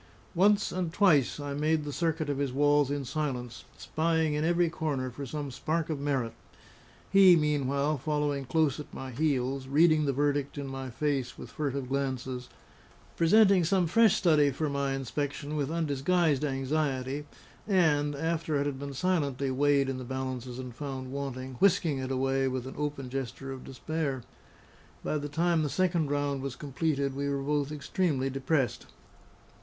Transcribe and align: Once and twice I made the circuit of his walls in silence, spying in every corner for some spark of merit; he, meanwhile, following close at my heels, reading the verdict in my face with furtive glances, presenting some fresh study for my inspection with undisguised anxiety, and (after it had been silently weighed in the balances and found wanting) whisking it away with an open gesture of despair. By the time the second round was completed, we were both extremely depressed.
Once 0.33 0.71
and 0.71 0.91
twice 0.91 1.39
I 1.39 1.53
made 1.53 1.83
the 1.83 1.93
circuit 1.93 2.27
of 2.27 2.39
his 2.39 2.51
walls 2.51 2.89
in 2.89 3.05
silence, 3.05 3.65
spying 3.77 4.33
in 4.33 4.43
every 4.43 4.67
corner 4.67 5.11
for 5.11 5.27
some 5.27 5.51
spark 5.51 5.91
of 5.91 5.99
merit; 5.99 6.33
he, 7.11 7.35
meanwhile, 7.35 7.99
following 7.99 8.45
close 8.45 8.79
at 8.79 8.91
my 8.95 9.11
heels, 9.11 9.67
reading 9.67 10.05
the 10.05 10.11
verdict 10.11 10.57
in 10.57 10.65
my 10.65 10.89
face 10.89 11.37
with 11.37 11.51
furtive 11.51 11.87
glances, 11.87 12.49
presenting 13.15 13.63
some 13.63 13.85
fresh 13.85 14.15
study 14.15 14.49
for 14.49 14.69
my 14.69 14.93
inspection 14.95 15.55
with 15.55 15.69
undisguised 15.69 16.43
anxiety, 16.43 17.27
and 17.67 18.15
(after 18.15 18.55
it 18.59 18.65
had 18.65 18.79
been 18.79 18.95
silently 18.95 19.51
weighed 19.51 19.87
in 19.87 19.99
the 19.99 20.03
balances 20.03 20.57
and 20.57 20.73
found 20.73 21.11
wanting) 21.11 21.57
whisking 21.59 21.99
it 21.99 22.09
away 22.09 22.47
with 22.47 22.65
an 22.65 22.73
open 22.75 23.07
gesture 23.07 23.51
of 23.51 23.63
despair. 23.65 24.23
By 25.03 25.19
the 25.19 25.29
time 25.29 25.61
the 25.61 25.69
second 25.69 26.09
round 26.09 26.41
was 26.41 26.55
completed, 26.55 27.15
we 27.15 27.29
were 27.29 27.43
both 27.43 27.71
extremely 27.71 28.31
depressed. 28.31 28.87